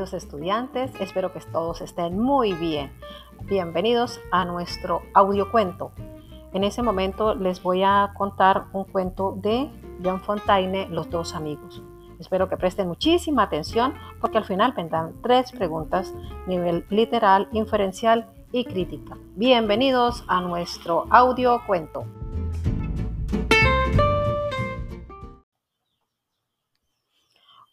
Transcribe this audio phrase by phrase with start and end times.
[0.00, 2.90] estudiantes, espero que todos estén muy bien.
[3.42, 5.92] Bienvenidos a nuestro audiocuento.
[6.54, 9.70] En ese momento les voy a contar un cuento de
[10.02, 11.82] John Fontaine, Los dos amigos.
[12.18, 16.14] Espero que presten muchísima atención porque al final vendrán tres preguntas,
[16.46, 19.18] nivel literal, inferencial y crítica.
[19.36, 22.06] Bienvenidos a nuestro audiocuento.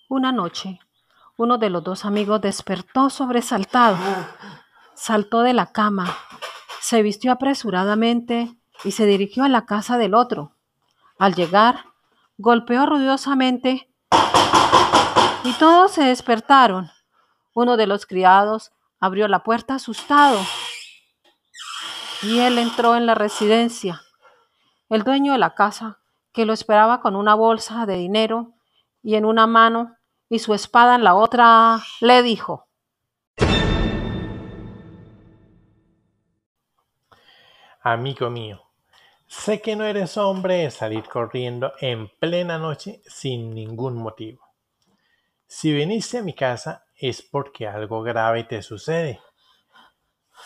[0.10, 0.80] Una noche,
[1.38, 3.98] uno de los dos amigos despertó sobresaltado.
[4.96, 6.18] Saltó de la cama,
[6.82, 10.54] se vistió apresuradamente y se dirigió a la casa del otro.
[11.20, 11.86] Al llegar,
[12.40, 13.88] golpeó ruidosamente
[15.44, 16.90] y todos se despertaron.
[17.54, 20.40] Uno de los criados abrió la puerta asustado
[22.24, 24.02] y él entró en la residencia.
[24.90, 26.00] El dueño de la casa,
[26.34, 28.54] que lo esperaba con una bolsa de dinero
[29.04, 29.97] y en una mano
[30.30, 32.68] y su espada en la otra, le dijo,
[37.82, 38.64] Amigo mío,
[39.28, 44.42] sé que no eres hombre de salir corriendo en plena noche sin ningún motivo.
[45.46, 49.22] Si viniste a mi casa es porque algo grave te sucede.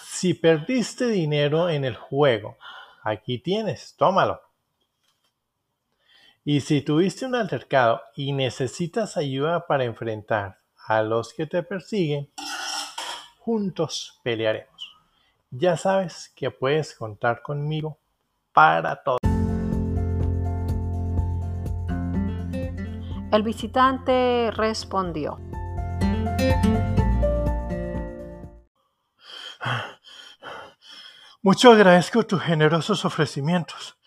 [0.03, 2.57] Si perdiste dinero en el juego,
[3.01, 4.50] aquí tienes, tómalo.
[6.43, 12.31] Y si tuviste un altercado y necesitas ayuda para enfrentar a los que te persiguen,
[13.37, 14.91] juntos pelearemos.
[15.51, 17.99] Ya sabes que puedes contar conmigo
[18.53, 19.19] para todo.
[23.31, 25.39] El visitante respondió.
[31.43, 34.00] Mucho agradezco tus generosos ofrecimientos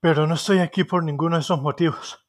[0.00, 2.26] pero no estoy aquí por ninguno de esos motivos.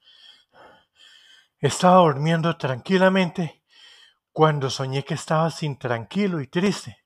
[1.60, 3.64] Estaba durmiendo tranquilamente
[4.32, 7.06] cuando soñé que estabas intranquilo y triste,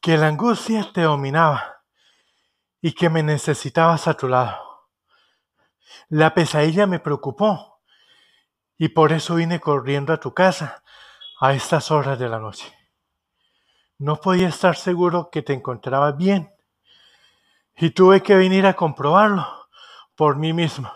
[0.00, 1.82] que la angustia te dominaba
[2.80, 4.88] y que me necesitabas a tu lado.
[6.08, 7.82] La pesadilla me preocupó
[8.76, 10.82] y por eso vine corriendo a tu casa
[11.40, 12.66] a estas horas de la noche.
[13.98, 16.54] No podía estar seguro que te encontrabas bien
[17.76, 19.46] y tuve que venir a comprobarlo
[20.14, 20.90] por mí mismo.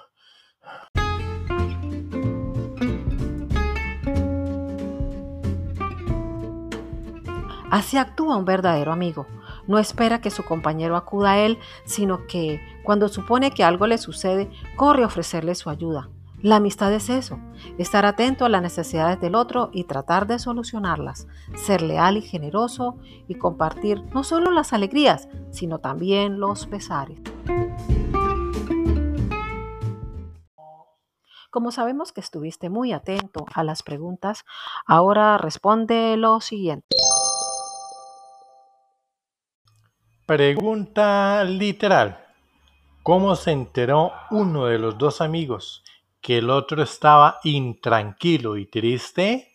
[7.75, 9.27] Así actúa un verdadero amigo.
[9.67, 13.99] No espera que su compañero acuda a él, sino que, cuando supone que algo le
[13.99, 16.09] sucede, corre a ofrecerle su ayuda.
[16.45, 17.39] La amistad es eso,
[17.79, 22.99] estar atento a las necesidades del otro y tratar de solucionarlas, ser leal y generoso
[23.27, 27.19] y compartir no solo las alegrías, sino también los pesares.
[31.49, 34.45] Como sabemos que estuviste muy atento a las preguntas,
[34.85, 36.95] ahora responde lo siguiente.
[40.27, 42.23] Pregunta literal.
[43.03, 45.83] ¿Cómo se enteró uno de los dos amigos
[46.25, 49.53] que el otro estaba intranquilo y triste?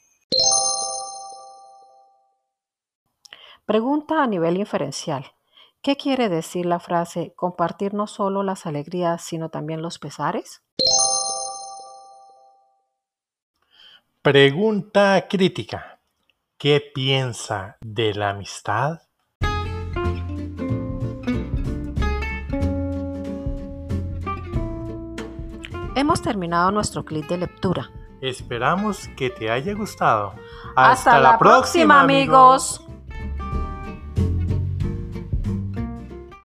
[3.66, 5.26] Pregunta a nivel inferencial.
[5.82, 10.62] ¿Qué quiere decir la frase compartir no solo las alegrías, sino también los pesares?
[14.22, 16.00] Pregunta crítica.
[16.60, 19.09] ¿Qué piensa de la amistad?
[26.00, 27.92] Hemos terminado nuestro clip de lectura.
[28.22, 30.34] Esperamos que te haya gustado.
[30.74, 32.82] Hasta, la, próxima, amigos.